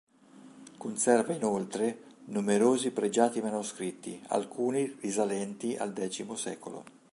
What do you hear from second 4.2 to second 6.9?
alcuni risalenti al X secolo.